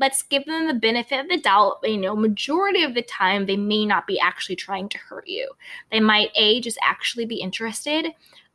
let's 0.00 0.22
give 0.22 0.44
them 0.46 0.66
the 0.66 0.74
benefit 0.74 1.20
of 1.20 1.28
the 1.28 1.36
doubt. 1.36 1.78
You 1.84 1.98
know, 1.98 2.16
majority 2.16 2.82
of 2.82 2.94
the 2.94 3.02
time, 3.02 3.46
they 3.46 3.56
may 3.56 3.86
not 3.86 4.06
be 4.06 4.18
actually 4.18 4.56
trying 4.56 4.88
to 4.88 4.98
hurt 4.98 5.28
you. 5.28 5.48
They 5.92 6.00
might, 6.00 6.30
A, 6.34 6.60
just 6.60 6.78
actually 6.82 7.26
be 7.26 7.36
interested. 7.36 8.06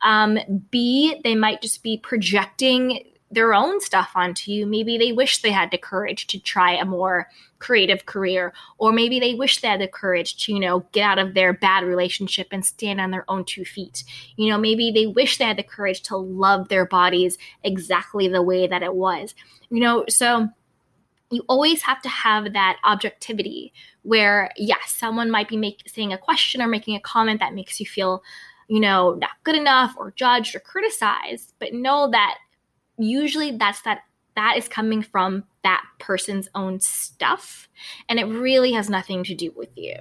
Um, 0.02 0.40
B, 0.72 1.22
they 1.24 1.36
might 1.36 1.62
just 1.62 1.84
be 1.84 1.98
projecting 1.98 3.06
their 3.32 3.54
own 3.54 3.82
stuff 3.82 4.12
onto 4.16 4.52
you. 4.52 4.66
Maybe 4.66 4.98
they 4.98 5.12
wish 5.12 5.42
they 5.42 5.52
had 5.52 5.72
the 5.72 5.78
courage 5.78 6.28
to 6.28 6.40
try 6.40 6.74
a 6.74 6.86
more 6.86 7.28
creative 7.60 8.06
career, 8.06 8.54
or 8.78 8.92
maybe 8.92 9.20
they 9.20 9.34
wish 9.34 9.62
they 9.62 9.68
had 9.68 9.82
the 9.82 9.88
courage 9.88 10.46
to, 10.46 10.54
you 10.54 10.60
know, 10.60 10.86
get 10.92 11.04
out 11.04 11.20
of 11.20 11.34
their 11.34 11.52
bad 11.52 11.84
relationship 11.84 12.48
and 12.52 12.64
stand 12.64 13.02
on 13.02 13.12
their 13.12 13.30
own 13.30 13.44
two 13.44 13.66
feet. 13.66 14.04
You 14.36 14.50
know, 14.50 14.58
maybe 14.58 14.92
they 14.92 15.08
wish 15.08 15.38
they 15.38 15.46
had 15.46 15.58
the 15.58 15.64
courage 15.64 16.02
to 16.04 16.18
love 16.18 16.70
their 16.70 16.86
bodies 16.86 17.38
exactly 17.64 18.28
the 18.28 18.44
way 18.44 18.68
that 18.68 18.84
it 18.84 18.96
was. 18.96 19.34
You 19.70 19.80
know, 19.80 20.06
so 20.08 20.50
you 21.32 21.44
always 21.50 21.82
have 21.82 22.02
to 22.02 22.10
have 22.10 22.54
that 22.54 22.78
objectivity 22.84 23.74
where 24.04 24.52
yes 24.58 24.94
someone 24.96 25.32
might 25.32 25.48
be 25.48 25.58
make, 25.58 25.84
saying 25.88 26.14
a 26.14 26.18
question 26.18 26.62
or 26.62 26.68
making 26.68 26.96
a 26.96 27.00
comment 27.00 27.40
that 27.40 27.54
makes 27.54 27.80
you 27.80 27.86
feel 27.86 28.22
you 28.68 28.80
know 28.80 29.16
not 29.16 29.32
good 29.44 29.56
enough 29.56 29.94
or 29.98 30.12
judged 30.12 30.56
or 30.56 30.60
criticized 30.60 31.54
but 31.60 31.74
know 31.74 32.10
that 32.10 32.38
usually 32.98 33.58
that's 33.58 33.82
that 33.82 34.00
that 34.36 34.56
is 34.58 34.68
coming 34.68 35.02
from 35.02 35.44
that 35.66 35.84
person's 35.98 36.48
own 36.54 36.80
stuff 36.80 37.68
and 38.08 38.20
it 38.20 38.26
really 38.26 38.72
has 38.72 38.88
nothing 38.88 39.24
to 39.24 39.34
do 39.34 39.52
with 39.56 39.70
you 39.76 39.96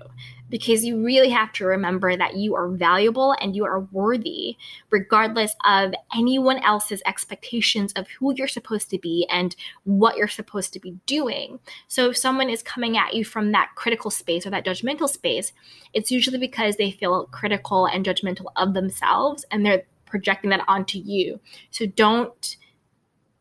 because 0.51 0.85
you 0.85 1.03
really 1.03 1.31
have 1.31 1.53
to 1.53 1.65
remember 1.65 2.15
that 2.15 2.37
you 2.37 2.55
are 2.55 2.69
valuable 2.69 3.35
and 3.41 3.57
you 3.57 3.65
are 3.65 3.81
worthy, 3.93 4.59
regardless 4.91 5.57
of 5.65 5.95
anyone 6.15 6.59
else's 6.59 7.01
expectations 7.07 7.95
of 7.95 8.07
who 8.11 8.35
you're 8.35 8.47
supposed 8.47 8.91
to 8.91 8.99
be 8.99 9.27
and 9.31 9.57
what 9.85 10.19
you're 10.19 10.29
supposed 10.29 10.75
to 10.75 10.81
be 10.81 10.99
doing. 11.07 11.59
So, 11.89 12.11
if 12.11 12.19
someone 12.19 12.51
is 12.51 12.63
coming 12.63 12.99
at 12.99 13.15
you 13.15 13.25
from 13.25 13.53
that 13.53 13.71
critical 13.75 14.11
space 14.11 14.47
or 14.47 14.51
that 14.51 14.67
judgmental 14.67 15.09
space, 15.09 15.55
it's 15.95 16.11
usually 16.11 16.39
because 16.39 16.77
they 16.77 16.91
feel 16.91 17.25
critical 17.33 17.87
and 17.87 18.05
judgmental 18.05 18.53
of 18.57 18.75
themselves 18.75 19.47
and 19.51 19.65
they're 19.65 19.85
projecting 20.05 20.51
that 20.51 20.65
onto 20.69 20.99
you. 20.99 21.41
So, 21.71 21.87
don't 21.87 22.59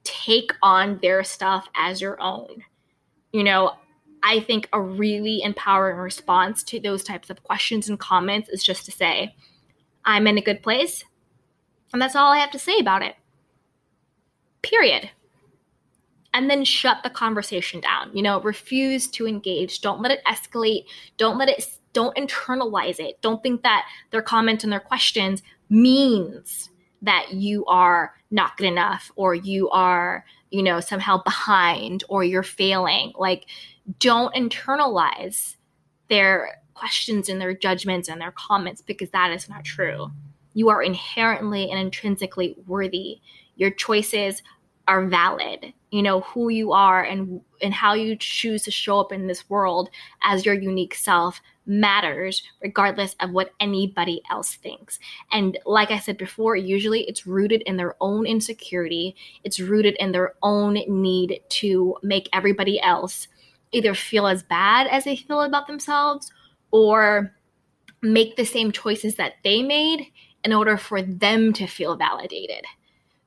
take 0.03 0.53
on 0.61 0.99
their 1.01 1.23
stuff 1.23 1.67
as 1.75 2.01
your 2.01 2.21
own. 2.21 2.63
You 3.31 3.43
know, 3.43 3.73
I 4.21 4.39
think 4.39 4.69
a 4.71 4.81
really 4.81 5.41
empowering 5.41 5.97
response 5.97 6.63
to 6.63 6.79
those 6.79 7.03
types 7.03 7.29
of 7.29 7.43
questions 7.43 7.89
and 7.89 7.99
comments 7.99 8.49
is 8.49 8.63
just 8.63 8.85
to 8.85 8.91
say, 8.91 9.35
I'm 10.05 10.27
in 10.27 10.37
a 10.37 10.41
good 10.41 10.63
place. 10.63 11.03
And 11.91 12.01
that's 12.01 12.15
all 12.15 12.31
I 12.31 12.39
have 12.39 12.51
to 12.51 12.59
say 12.59 12.79
about 12.79 13.03
it. 13.03 13.15
Period. 14.61 15.09
And 16.33 16.49
then 16.49 16.63
shut 16.63 17.03
the 17.03 17.09
conversation 17.09 17.81
down. 17.81 18.15
You 18.15 18.23
know, 18.23 18.41
refuse 18.41 19.07
to 19.11 19.27
engage. 19.27 19.81
Don't 19.81 20.01
let 20.01 20.11
it 20.11 20.23
escalate. 20.25 20.85
Don't 21.17 21.37
let 21.37 21.49
it, 21.49 21.67
don't 21.91 22.15
internalize 22.15 22.99
it. 22.99 23.21
Don't 23.21 23.43
think 23.43 23.61
that 23.63 23.85
their 24.11 24.21
comment 24.21 24.63
and 24.63 24.71
their 24.71 24.79
questions 24.79 25.43
means 25.69 26.69
that 27.03 27.33
you 27.33 27.65
are 27.65 28.13
not 28.31 28.57
good 28.57 28.67
enough 28.67 29.11
or 29.15 29.35
you 29.35 29.69
are, 29.69 30.25
you 30.49 30.63
know, 30.63 30.79
somehow 30.79 31.21
behind 31.23 32.03
or 32.09 32.23
you're 32.23 32.43
failing. 32.43 33.13
Like, 33.15 33.45
don't 33.99 34.33
internalize 34.33 35.55
their 36.09 36.61
questions 36.73 37.29
and 37.29 37.39
their 37.39 37.53
judgments 37.53 38.09
and 38.09 38.19
their 38.19 38.31
comments 38.31 38.81
because 38.81 39.09
that 39.11 39.31
is 39.31 39.47
not 39.47 39.63
true. 39.63 40.11
You 40.53 40.69
are 40.69 40.81
inherently 40.81 41.69
and 41.69 41.79
intrinsically 41.79 42.55
worthy. 42.65 43.19
Your 43.55 43.71
choices 43.71 44.41
are 44.87 45.05
valid. 45.05 45.73
You 45.93 46.01
know 46.01 46.21
who 46.21 46.49
you 46.49 46.71
are 46.71 47.03
and 47.03 47.39
and 47.61 47.71
how 47.71 47.93
you 47.93 48.15
choose 48.15 48.63
to 48.63 48.71
show 48.71 48.99
up 48.99 49.11
in 49.11 49.27
this 49.27 49.47
world 49.47 49.91
as 50.23 50.43
your 50.43 50.55
unique 50.55 50.95
self 50.95 51.39
matters 51.67 52.41
regardless 52.63 53.15
of 53.19 53.29
what 53.29 53.51
anybody 53.59 54.19
else 54.31 54.55
thinks. 54.55 54.97
And 55.31 55.55
like 55.67 55.91
I 55.91 55.99
said 55.99 56.17
before, 56.17 56.55
usually 56.55 57.01
it's 57.01 57.27
rooted 57.27 57.61
in 57.67 57.77
their 57.77 57.95
own 58.01 58.25
insecurity. 58.25 59.15
It's 59.43 59.59
rooted 59.59 59.95
in 59.99 60.13
their 60.13 60.33
own 60.41 60.79
need 60.87 61.41
to 61.49 61.95
make 62.01 62.27
everybody 62.33 62.81
else 62.81 63.27
either 63.71 63.93
feel 63.93 64.25
as 64.25 64.41
bad 64.41 64.87
as 64.87 65.03
they 65.03 65.15
feel 65.15 65.41
about 65.41 65.67
themselves 65.67 66.31
or 66.71 67.35
make 68.01 68.35
the 68.35 68.45
same 68.45 68.71
choices 68.71 69.13
that 69.17 69.33
they 69.43 69.61
made 69.61 70.07
in 70.43 70.53
order 70.53 70.75
for 70.75 71.03
them 71.03 71.53
to 71.53 71.67
feel 71.67 71.95
validated. 71.95 72.65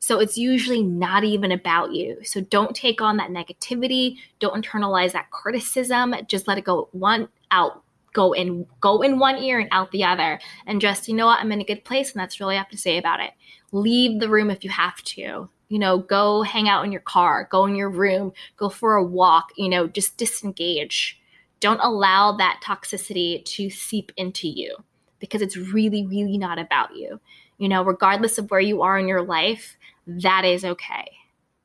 So 0.06 0.20
it's 0.20 0.38
usually 0.38 0.84
not 0.84 1.24
even 1.24 1.50
about 1.50 1.92
you. 1.92 2.18
So 2.22 2.40
don't 2.40 2.76
take 2.76 3.00
on 3.00 3.16
that 3.16 3.30
negativity, 3.30 4.18
don't 4.38 4.64
internalize 4.64 5.10
that 5.14 5.32
criticism, 5.32 6.14
just 6.28 6.46
let 6.46 6.58
it 6.58 6.64
go 6.64 6.88
one 6.92 7.26
out 7.50 7.82
go 8.12 8.32
in 8.32 8.66
go 8.80 9.02
in 9.02 9.18
one 9.18 9.36
ear 9.36 9.58
and 9.58 9.68
out 9.72 9.90
the 9.90 10.04
other 10.04 10.38
and 10.64 10.80
just 10.80 11.08
you 11.08 11.14
know 11.14 11.26
what 11.26 11.40
I'm 11.40 11.50
in 11.50 11.60
a 11.60 11.64
good 11.64 11.84
place 11.84 12.12
and 12.12 12.20
that's 12.20 12.38
really 12.38 12.54
all 12.54 12.60
I 12.60 12.62
have 12.62 12.70
to 12.70 12.78
say 12.78 12.98
about 12.98 13.18
it. 13.18 13.32
Leave 13.72 14.20
the 14.20 14.28
room 14.28 14.48
if 14.48 14.62
you 14.62 14.70
have 14.70 15.02
to 15.02 15.50
you 15.68 15.78
know, 15.80 15.98
go 15.98 16.42
hang 16.42 16.68
out 16.68 16.84
in 16.84 16.92
your 16.92 17.00
car, 17.00 17.48
go 17.50 17.66
in 17.66 17.74
your 17.74 17.90
room, 17.90 18.32
go 18.56 18.68
for 18.68 18.94
a 18.94 19.02
walk, 19.02 19.50
you 19.56 19.68
know, 19.68 19.88
just 19.88 20.16
disengage. 20.16 21.20
Don't 21.58 21.80
allow 21.80 22.30
that 22.36 22.60
toxicity 22.62 23.44
to 23.44 23.70
seep 23.70 24.12
into 24.16 24.46
you 24.46 24.76
because 25.18 25.42
it's 25.42 25.56
really, 25.56 26.06
really 26.06 26.38
not 26.38 26.60
about 26.60 26.94
you. 26.94 27.18
You 27.58 27.68
know, 27.68 27.82
regardless 27.82 28.38
of 28.38 28.50
where 28.52 28.60
you 28.60 28.82
are 28.82 28.98
in 28.98 29.08
your 29.08 29.22
life, 29.22 29.76
that 30.06 30.44
is 30.44 30.64
okay. 30.64 31.10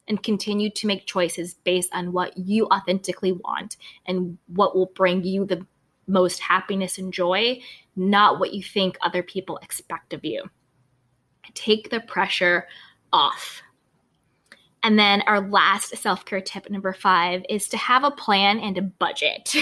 And 0.08 0.22
continue 0.22 0.70
to 0.72 0.88
make 0.88 1.06
choices 1.06 1.54
based 1.54 1.90
on 1.94 2.12
what 2.12 2.38
you 2.38 2.66
authentically 2.68 3.32
want 3.32 3.78
and 4.06 4.38
what 4.48 4.76
will 4.76 4.92
bring 4.96 5.24
you 5.24 5.46
the 5.46 5.66
most 6.08 6.40
happiness 6.40 6.98
and 6.98 7.14
joy, 7.14 7.60
not 7.96 8.40
what 8.40 8.54
you 8.54 8.64
think 8.64 8.98
other 9.02 9.24
people 9.24 9.58
expect 9.58 10.14
of 10.14 10.26
you. 10.26 10.44
Take 11.54 11.90
the 11.90 12.02
pressure 12.02 12.68
off 13.14 13.62
and 14.84 14.98
then 14.98 15.22
our 15.28 15.40
last 15.40 15.96
self 15.98 16.26
care 16.26 16.42
tip, 16.42 16.70
number 16.70 16.94
five, 16.94 17.44
is 17.50 17.68
to 17.70 17.78
have 17.78 18.04
a 18.04 18.12
plan 18.12 18.60
and 18.60 18.78
a 18.78 18.82
budget. 18.82 19.56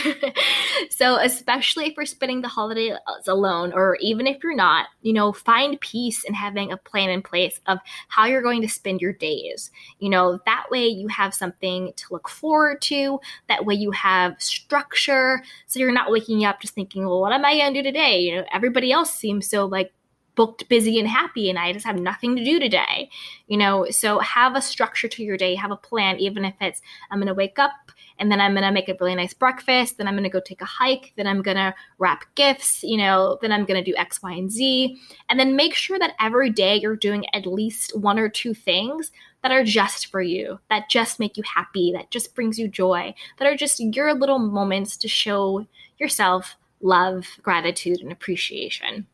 so, 0.90 1.18
especially 1.18 1.88
if 1.88 1.98
you're 1.98 2.06
spending 2.06 2.42
the 2.42 2.48
holidays 2.48 2.94
alone, 3.28 3.74
or 3.74 3.98
even 4.00 4.28
if 4.28 4.42
you're 4.42 4.56
not, 4.56 4.88
you 5.02 5.12
know, 5.12 5.34
find 5.34 5.80
peace 5.82 6.24
in 6.24 6.34
having 6.34 6.72
a 6.72 6.78
plan 6.78 7.10
in 7.10 7.22
place 7.22 7.60
of 7.68 7.80
how 8.08 8.26
you're 8.26 8.42
going 8.42 8.62
to 8.62 8.70
spend 8.70 9.02
your 9.02 9.14
days. 9.14 9.72
You 10.00 10.10
know, 10.10 10.40
that 10.46 10.68
way 10.72 10.88
you 10.88 11.10
have 11.10 11.34
something 11.34 11.92
to 11.98 12.06
look 12.12 12.30
forward 12.30 12.82
to. 12.84 13.20
That 13.50 13.66
way 13.66 13.76
you 13.76 13.92
have 13.92 14.42
structure. 14.42 15.44
So 15.68 15.80
you're 15.80 15.92
not 15.92 16.12
waking 16.12 16.46
up 16.46 16.62
just 16.62 16.76
thinking, 16.76 17.06
well, 17.06 17.20
what 17.20 17.34
am 17.34 17.44
I 17.44 17.58
going 17.58 17.74
to 17.74 17.82
do 17.82 17.84
today? 17.84 18.20
You 18.20 18.36
know, 18.38 18.46
everybody 18.54 18.92
else 18.92 19.14
seems 19.14 19.50
so 19.50 19.66
like 19.66 19.92
booked, 20.40 20.70
busy, 20.70 20.98
and 21.00 21.08
happy, 21.10 21.50
and 21.50 21.60
I 21.60 21.74
just 21.74 21.86
have 21.86 22.00
nothing 22.00 22.34
to 22.38 22.46
do 22.46 22.62
today. 22.62 23.10
You 23.48 23.58
know, 23.58 23.88
so 23.90 24.20
have 24.20 24.56
a 24.56 24.62
structure 24.62 25.10
to 25.10 25.22
your 25.22 25.36
day, 25.36 25.54
have 25.54 25.70
a 25.70 25.76
plan, 25.76 26.18
even 26.18 26.46
if 26.46 26.54
it's 26.62 26.82
I'm 27.12 27.20
gonna 27.20 27.34
wake 27.34 27.60
up 27.60 27.74
and 28.20 28.32
then 28.32 28.40
I'm 28.40 28.54
gonna 28.54 28.72
make 28.72 28.88
a 28.88 28.96
really 29.02 29.16
nice 29.16 29.34
breakfast, 29.34 29.98
then 29.98 30.08
I'm 30.08 30.16
gonna 30.16 30.30
go 30.30 30.40
take 30.40 30.62
a 30.62 30.66
hike, 30.66 31.12
then 31.18 31.28
I'm 31.28 31.42
gonna 31.42 31.76
wrap 31.98 32.24
gifts, 32.36 32.84
you 32.84 32.96
know, 32.96 33.38
then 33.42 33.52
I'm 33.52 33.66
gonna 33.66 33.84
do 33.84 33.94
X, 33.98 34.24
Y, 34.24 34.32
and 34.32 34.50
Z. 34.50 34.98
And 35.28 35.38
then 35.38 35.58
make 35.58 35.74
sure 35.74 36.00
that 36.00 36.16
every 36.22 36.50
day 36.50 36.78
you're 36.78 36.96
doing 36.96 37.26
at 37.36 37.46
least 37.46 37.98
one 38.00 38.18
or 38.18 38.30
two 38.30 38.54
things 38.54 39.12
that 39.44 39.52
are 39.52 39.66
just 39.66 40.06
for 40.06 40.22
you, 40.22 40.58
that 40.70 40.90
just 40.90 41.20
make 41.20 41.36
you 41.36 41.44
happy, 41.44 41.92
that 41.92 42.12
just 42.12 42.34
brings 42.34 42.58
you 42.58 42.70
joy, 42.70 43.14
that 43.40 43.46
are 43.46 43.58
just 43.58 43.82
your 43.82 44.14
little 44.14 44.40
moments 44.40 44.96
to 44.96 45.10
show 45.10 45.68
yourself 45.98 46.56
love, 46.80 47.28
gratitude, 47.44 48.00
and 48.00 48.14
appreciation. 48.14 49.06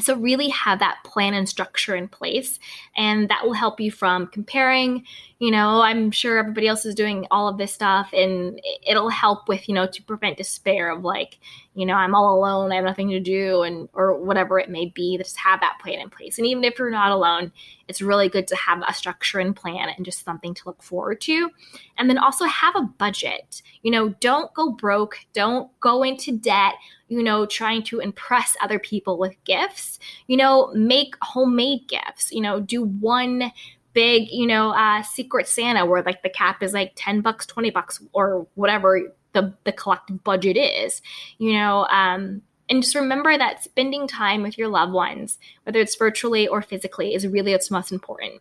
So, 0.00 0.16
really 0.16 0.48
have 0.48 0.80
that 0.80 0.98
plan 1.04 1.34
and 1.34 1.48
structure 1.48 1.94
in 1.94 2.08
place, 2.08 2.58
and 2.96 3.28
that 3.28 3.44
will 3.44 3.52
help 3.52 3.80
you 3.80 3.92
from 3.92 4.26
comparing, 4.26 5.04
you 5.38 5.50
know, 5.50 5.82
I'm 5.82 6.10
sure 6.10 6.38
everybody 6.38 6.66
else 6.66 6.86
is 6.86 6.94
doing 6.94 7.26
all 7.30 7.48
of 7.48 7.58
this 7.58 7.72
stuff 7.72 8.10
and 8.12 8.60
it'll 8.86 9.10
help 9.10 9.46
with, 9.46 9.68
you 9.68 9.74
know, 9.74 9.86
to 9.86 10.02
prevent 10.02 10.38
despair 10.38 10.90
of 10.90 11.04
like, 11.04 11.38
you 11.74 11.84
know, 11.84 11.94
I'm 11.94 12.14
all 12.14 12.38
alone, 12.38 12.72
I 12.72 12.76
have 12.76 12.84
nothing 12.84 13.10
to 13.10 13.20
do 13.20 13.62
and 13.62 13.88
or 13.92 14.18
whatever 14.18 14.58
it 14.58 14.70
may 14.70 14.86
be, 14.86 15.18
just 15.18 15.36
have 15.36 15.60
that 15.60 15.78
plan 15.82 16.00
in 16.00 16.08
place. 16.08 16.38
And 16.38 16.46
even 16.46 16.64
if 16.64 16.78
you're 16.78 16.90
not 16.90 17.12
alone, 17.12 17.52
it's 17.88 18.00
really 18.00 18.28
good 18.28 18.46
to 18.48 18.56
have 18.56 18.82
a 18.88 18.94
structure 18.94 19.38
and 19.38 19.54
plan 19.54 19.90
and 19.94 20.06
just 20.06 20.24
something 20.24 20.54
to 20.54 20.62
look 20.66 20.82
forward 20.82 21.20
to. 21.22 21.50
And 21.98 22.08
then 22.08 22.16
also 22.16 22.46
have 22.46 22.74
a 22.76 22.82
budget. 22.82 23.60
You 23.82 23.90
know, 23.90 24.10
don't 24.20 24.52
go 24.54 24.72
broke, 24.72 25.18
don't 25.34 25.68
go 25.80 26.02
into 26.02 26.38
debt, 26.38 26.74
you 27.14 27.22
know, 27.22 27.46
trying 27.46 27.82
to 27.84 28.00
impress 28.00 28.56
other 28.60 28.78
people 28.78 29.18
with 29.18 29.36
gifts. 29.44 29.98
You 30.26 30.36
know, 30.36 30.72
make 30.74 31.14
homemade 31.22 31.86
gifts, 31.88 32.32
you 32.32 32.40
know, 32.40 32.60
do 32.60 32.82
one 32.82 33.52
big, 33.92 34.28
you 34.30 34.46
know, 34.46 34.70
uh, 34.70 35.02
secret 35.02 35.46
Santa 35.46 35.86
where 35.86 36.02
like 36.02 36.22
the 36.22 36.28
cap 36.28 36.62
is 36.62 36.72
like 36.72 36.92
10 36.96 37.20
bucks, 37.20 37.46
20 37.46 37.70
bucks, 37.70 38.02
or 38.12 38.46
whatever 38.54 39.14
the, 39.32 39.54
the 39.62 39.72
collective 39.72 40.24
budget 40.24 40.56
is, 40.56 41.00
you 41.38 41.52
know, 41.52 41.86
um, 41.86 42.42
and 42.68 42.82
just 42.82 42.94
remember 42.94 43.36
that 43.36 43.62
spending 43.62 44.08
time 44.08 44.42
with 44.42 44.58
your 44.58 44.68
loved 44.68 44.92
ones, 44.92 45.38
whether 45.64 45.80
it's 45.80 45.96
virtually 45.96 46.48
or 46.48 46.62
physically, 46.62 47.14
is 47.14 47.26
really 47.26 47.52
what's 47.52 47.70
most 47.70 47.92
important. 47.92 48.40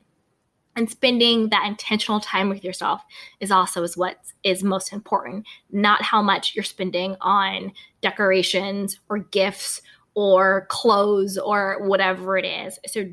And 0.75 0.89
spending 0.89 1.50
that 1.50 1.68
intentional 1.68 2.20
time 2.20 2.50
with 2.50 2.63
yourself 2.63 3.01
is 3.39 3.51
also 3.51 3.84
is 3.84 3.96
what 3.96 4.18
is 4.44 4.63
most 4.63 4.92
important, 4.92 5.46
not 5.72 6.01
how 6.01 6.22
much 6.22 6.56
you're 6.56 6.63
spending 6.63 7.15
on 7.22 7.72
decorations 8.01 9.00
or 9.10 9.20
gifts 9.20 9.82
or 10.15 10.65
clothes 10.70 11.38
or 11.38 11.77
whatever 11.88 12.38
it 12.38 12.46
is. 12.46 12.80
So 12.88 13.06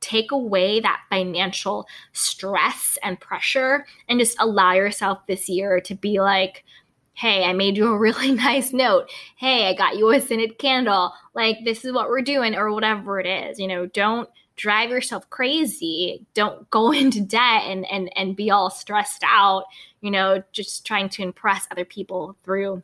take 0.00 0.30
away 0.30 0.80
that 0.80 1.00
financial 1.10 1.86
stress 2.12 2.98
and 3.02 3.18
pressure 3.20 3.86
and 4.08 4.20
just 4.20 4.36
allow 4.40 4.72
yourself 4.72 5.26
this 5.26 5.48
year 5.48 5.80
to 5.80 5.94
be 5.94 6.20
like, 6.20 6.64
hey, 7.14 7.44
I 7.44 7.52
made 7.52 7.76
you 7.76 7.92
a 7.92 7.98
really 7.98 8.32
nice 8.32 8.72
note. 8.72 9.10
Hey, 9.36 9.66
I 9.68 9.74
got 9.74 9.96
you 9.96 10.10
a 10.10 10.20
scented 10.20 10.58
candle. 10.58 11.12
Like, 11.34 11.58
this 11.64 11.84
is 11.84 11.92
what 11.92 12.08
we're 12.08 12.22
doing, 12.22 12.54
or 12.54 12.72
whatever 12.72 13.18
it 13.18 13.26
is. 13.26 13.58
You 13.58 13.66
know, 13.66 13.86
don't 13.86 14.28
drive 14.58 14.90
yourself 14.90 15.28
crazy. 15.30 16.26
Don't 16.34 16.68
go 16.70 16.92
into 16.92 17.20
debt 17.20 17.62
and 17.64 17.86
and 17.90 18.10
and 18.16 18.36
be 18.36 18.50
all 18.50 18.70
stressed 18.70 19.24
out, 19.24 19.64
you 20.02 20.10
know, 20.10 20.42
just 20.52 20.86
trying 20.86 21.08
to 21.10 21.22
impress 21.22 21.66
other 21.70 21.84
people 21.84 22.36
through 22.44 22.82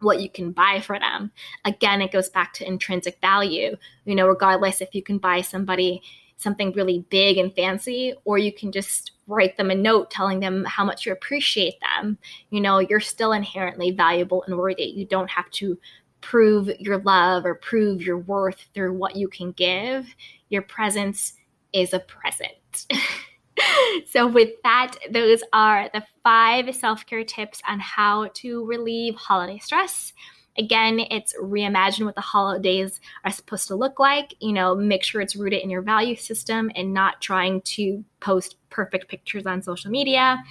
what 0.00 0.20
you 0.20 0.30
can 0.30 0.52
buy 0.52 0.80
for 0.80 0.98
them. 0.98 1.32
Again, 1.64 2.00
it 2.00 2.12
goes 2.12 2.28
back 2.28 2.52
to 2.54 2.66
intrinsic 2.66 3.20
value. 3.20 3.76
You 4.04 4.14
know, 4.14 4.26
regardless 4.26 4.80
if 4.80 4.94
you 4.94 5.02
can 5.02 5.18
buy 5.18 5.42
somebody 5.42 6.02
something 6.38 6.72
really 6.72 7.04
big 7.10 7.36
and 7.36 7.54
fancy, 7.54 8.14
or 8.24 8.38
you 8.38 8.52
can 8.52 8.70
just 8.70 9.10
write 9.26 9.56
them 9.56 9.70
a 9.70 9.74
note 9.74 10.10
telling 10.10 10.40
them 10.40 10.64
how 10.64 10.84
much 10.84 11.04
you 11.04 11.12
appreciate 11.12 11.74
them. 11.80 12.16
You 12.50 12.60
know, 12.60 12.78
you're 12.78 13.00
still 13.00 13.32
inherently 13.32 13.90
valuable 13.90 14.42
and 14.44 14.56
worthy. 14.56 14.84
You 14.84 15.04
don't 15.04 15.30
have 15.30 15.50
to 15.50 15.78
prove 16.20 16.68
your 16.78 16.98
love 16.98 17.44
or 17.44 17.54
prove 17.54 18.02
your 18.02 18.18
worth 18.18 18.66
through 18.74 18.92
what 18.92 19.16
you 19.16 19.28
can 19.28 19.52
give. 19.52 20.06
Your 20.48 20.62
presence 20.62 21.34
is 21.72 21.92
a 21.92 22.00
present. 22.00 22.86
so, 24.06 24.26
with 24.26 24.50
that, 24.64 24.96
those 25.10 25.42
are 25.52 25.88
the 25.92 26.02
five 26.22 26.74
self 26.74 27.06
care 27.06 27.24
tips 27.24 27.60
on 27.68 27.80
how 27.80 28.28
to 28.34 28.64
relieve 28.64 29.14
holiday 29.14 29.58
stress. 29.58 30.12
Again, 30.56 30.98
it's 30.98 31.36
reimagine 31.40 32.04
what 32.04 32.16
the 32.16 32.20
holidays 32.20 33.00
are 33.24 33.30
supposed 33.30 33.68
to 33.68 33.76
look 33.76 34.00
like. 34.00 34.34
You 34.40 34.52
know, 34.52 34.74
make 34.74 35.04
sure 35.04 35.20
it's 35.20 35.36
rooted 35.36 35.62
in 35.62 35.70
your 35.70 35.82
value 35.82 36.16
system 36.16 36.70
and 36.74 36.92
not 36.92 37.20
trying 37.20 37.60
to 37.62 38.04
post 38.18 38.56
perfect 38.68 39.08
pictures 39.08 39.46
on 39.46 39.62
social 39.62 39.90
media. 39.90 40.42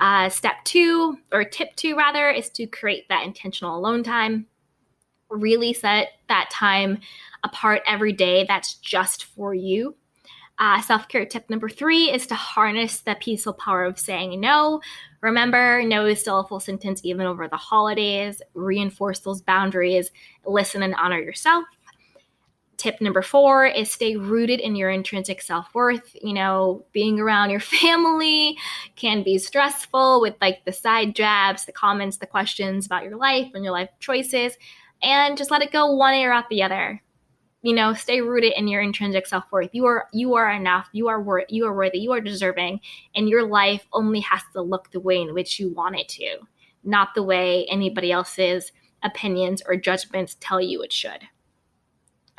Uh, 0.00 0.28
step 0.30 0.56
two, 0.64 1.18
or 1.30 1.44
tip 1.44 1.76
two 1.76 1.94
rather, 1.94 2.30
is 2.30 2.48
to 2.50 2.66
create 2.66 3.08
that 3.08 3.24
intentional 3.24 3.76
alone 3.76 4.02
time. 4.02 4.46
Really 5.30 5.72
set 5.72 6.08
that 6.28 6.50
time 6.50 6.98
apart 7.44 7.82
every 7.86 8.12
day 8.12 8.44
that's 8.46 8.74
just 8.74 9.24
for 9.24 9.54
you. 9.54 9.94
Uh, 10.60 10.78
Self 10.82 11.08
care 11.08 11.24
tip 11.24 11.48
number 11.48 11.70
three 11.70 12.10
is 12.10 12.26
to 12.26 12.34
harness 12.34 13.00
the 13.00 13.16
peaceful 13.18 13.54
power 13.54 13.84
of 13.84 13.98
saying 13.98 14.38
no. 14.38 14.82
Remember, 15.22 15.82
no 15.82 16.04
is 16.04 16.20
still 16.20 16.40
a 16.40 16.46
full 16.46 16.60
sentence 16.60 17.00
even 17.02 17.26
over 17.26 17.48
the 17.48 17.56
holidays. 17.56 18.42
Reinforce 18.52 19.20
those 19.20 19.40
boundaries, 19.40 20.10
listen 20.44 20.82
and 20.82 20.94
honor 20.96 21.18
yourself. 21.18 21.64
Tip 22.76 23.00
number 23.00 23.20
four 23.22 23.66
is 23.66 23.90
stay 23.90 24.16
rooted 24.16 24.60
in 24.60 24.76
your 24.76 24.90
intrinsic 24.90 25.40
self 25.40 25.74
worth. 25.74 26.14
You 26.20 26.34
know, 26.34 26.84
being 26.92 27.18
around 27.18 27.50
your 27.50 27.60
family 27.80 28.58
can 28.96 29.22
be 29.22 29.38
stressful 29.38 30.20
with 30.20 30.34
like 30.42 30.64
the 30.66 30.72
side 30.72 31.14
jabs, 31.14 31.64
the 31.64 31.72
comments, 31.72 32.18
the 32.18 32.26
questions 32.26 32.84
about 32.84 33.04
your 33.04 33.16
life 33.16 33.50
and 33.54 33.64
your 33.64 33.72
life 33.72 33.90
choices, 33.98 34.58
and 35.02 35.36
just 35.36 35.50
let 35.50 35.62
it 35.62 35.72
go 35.72 35.92
one 35.92 36.14
ear 36.14 36.32
out 36.32 36.48
the 36.48 36.62
other. 36.62 37.02
You 37.62 37.74
know 37.74 37.92
stay 37.92 38.20
rooted 38.22 38.54
in 38.56 38.68
your 38.68 38.80
intrinsic 38.80 39.26
self-worth. 39.26 39.70
You 39.72 39.84
are 39.86 40.08
you 40.12 40.34
are 40.34 40.50
enough. 40.50 40.88
You 40.92 41.08
are 41.08 41.20
worth 41.20 41.44
you 41.50 41.66
are 41.66 41.74
worthy. 41.74 41.98
You 41.98 42.12
are 42.12 42.20
deserving. 42.20 42.80
And 43.14 43.28
your 43.28 43.46
life 43.46 43.86
only 43.92 44.20
has 44.20 44.42
to 44.54 44.62
look 44.62 44.90
the 44.90 45.00
way 45.00 45.20
in 45.20 45.34
which 45.34 45.60
you 45.60 45.72
want 45.72 45.96
it 45.96 46.08
to 46.10 46.38
not 46.84 47.14
the 47.14 47.22
way 47.22 47.66
anybody 47.66 48.12
else's 48.12 48.72
opinions 49.02 49.62
or 49.66 49.76
judgments 49.76 50.36
tell 50.40 50.60
you 50.60 50.82
it 50.82 50.92
should. 50.92 51.20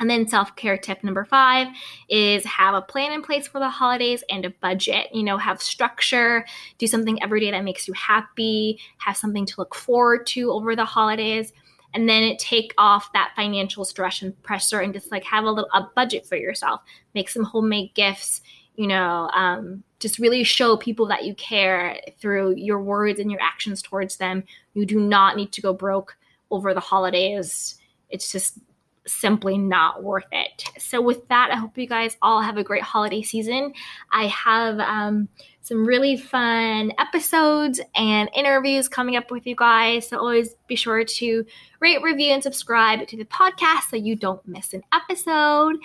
And 0.00 0.10
then 0.10 0.26
self 0.26 0.56
care 0.56 0.76
tip 0.76 1.04
number 1.04 1.24
five 1.24 1.68
is 2.08 2.44
have 2.44 2.74
a 2.74 2.82
plan 2.82 3.12
in 3.12 3.22
place 3.22 3.46
for 3.46 3.60
the 3.60 3.70
holidays 3.70 4.24
and 4.28 4.44
a 4.44 4.50
budget. 4.50 5.06
You 5.14 5.22
know, 5.22 5.38
have 5.38 5.62
structure, 5.62 6.44
do 6.78 6.88
something 6.88 7.22
every 7.22 7.38
day 7.38 7.52
that 7.52 7.62
makes 7.62 7.86
you 7.86 7.94
happy, 7.94 8.80
have 8.98 9.16
something 9.16 9.46
to 9.46 9.54
look 9.58 9.76
forward 9.76 10.26
to 10.28 10.50
over 10.50 10.74
the 10.74 10.84
holidays 10.84 11.52
and 11.94 12.08
then 12.08 12.22
it 12.22 12.38
take 12.38 12.72
off 12.78 13.12
that 13.12 13.32
financial 13.36 13.84
stress 13.84 14.22
and 14.22 14.40
pressure 14.42 14.80
and 14.80 14.94
just 14.94 15.10
like 15.10 15.24
have 15.24 15.44
a 15.44 15.50
little 15.50 15.70
a 15.74 15.86
budget 15.94 16.26
for 16.26 16.36
yourself 16.36 16.80
make 17.14 17.28
some 17.28 17.44
homemade 17.44 17.92
gifts 17.94 18.40
you 18.74 18.86
know 18.86 19.28
um, 19.34 19.82
just 19.98 20.18
really 20.18 20.42
show 20.44 20.76
people 20.76 21.06
that 21.06 21.24
you 21.24 21.34
care 21.34 22.00
through 22.18 22.54
your 22.56 22.82
words 22.82 23.20
and 23.20 23.30
your 23.30 23.40
actions 23.40 23.82
towards 23.82 24.16
them 24.16 24.44
you 24.74 24.86
do 24.86 25.00
not 25.00 25.36
need 25.36 25.52
to 25.52 25.60
go 25.60 25.72
broke 25.72 26.16
over 26.50 26.74
the 26.74 26.80
holidays 26.80 27.76
it's 28.10 28.30
just 28.30 28.58
simply 29.06 29.58
not 29.58 30.02
worth 30.02 30.26
it. 30.32 30.64
So, 30.78 31.00
with 31.00 31.26
that, 31.28 31.50
I 31.50 31.56
hope 31.56 31.76
you 31.76 31.86
guys 31.86 32.16
all 32.22 32.40
have 32.40 32.56
a 32.56 32.64
great 32.64 32.82
holiday 32.82 33.22
season. 33.22 33.72
I 34.12 34.26
have 34.28 34.78
um, 34.78 35.28
some 35.62 35.86
really 35.86 36.16
fun 36.16 36.92
episodes 36.98 37.80
and 37.94 38.28
interviews 38.34 38.88
coming 38.88 39.16
up 39.16 39.30
with 39.30 39.46
you 39.46 39.56
guys. 39.56 40.08
So, 40.08 40.18
always 40.18 40.54
be 40.66 40.76
sure 40.76 41.04
to 41.04 41.46
rate, 41.80 42.02
review, 42.02 42.32
and 42.32 42.42
subscribe 42.42 43.06
to 43.06 43.16
the 43.16 43.24
podcast 43.24 43.90
so 43.90 43.96
you 43.96 44.16
don't 44.16 44.46
miss 44.46 44.74
an 44.74 44.82
episode. 44.92 45.76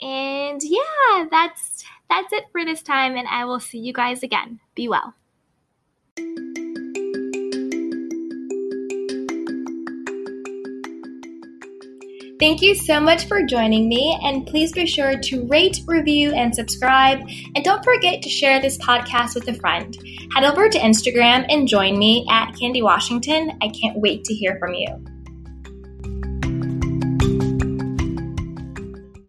And 0.00 0.60
yeah, 0.62 1.26
that's 1.30 1.84
that's 2.10 2.32
it 2.32 2.44
for 2.52 2.64
this 2.64 2.82
time, 2.82 3.16
and 3.16 3.26
I 3.28 3.44
will 3.44 3.60
see 3.60 3.78
you 3.78 3.92
guys 3.92 4.22
again. 4.22 4.60
Be 4.74 4.88
well. 4.88 5.14
Thank 12.42 12.60
you 12.60 12.74
so 12.74 12.98
much 12.98 13.28
for 13.28 13.44
joining 13.44 13.88
me, 13.88 14.18
and 14.20 14.44
please 14.44 14.72
be 14.72 14.84
sure 14.84 15.16
to 15.16 15.46
rate, 15.46 15.78
review, 15.86 16.32
and 16.32 16.52
subscribe. 16.52 17.20
And 17.54 17.64
don't 17.64 17.84
forget 17.84 18.20
to 18.20 18.28
share 18.28 18.60
this 18.60 18.76
podcast 18.78 19.36
with 19.36 19.46
a 19.46 19.54
friend. 19.54 19.96
Head 20.34 20.42
over 20.42 20.68
to 20.68 20.76
Instagram 20.76 21.46
and 21.48 21.68
join 21.68 21.96
me 21.96 22.26
at 22.28 22.58
Candy 22.58 22.82
Washington. 22.82 23.52
I 23.62 23.68
can't 23.68 23.96
wait 24.00 24.24
to 24.24 24.34
hear 24.34 24.56
from 24.58 24.74
you. 24.74 25.11